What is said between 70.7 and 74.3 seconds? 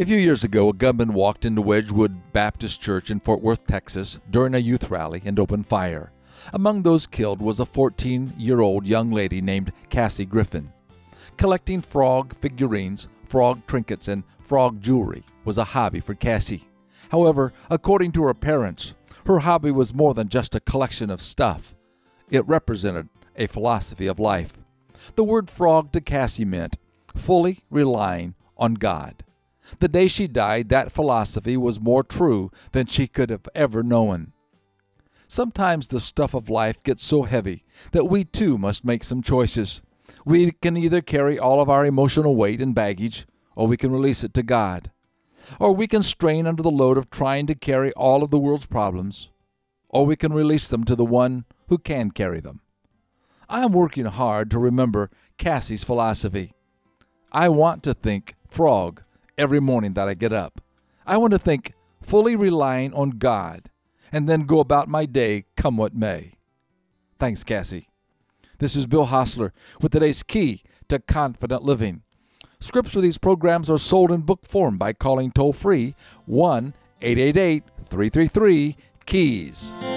to confident living. Scripts for these programs are sold in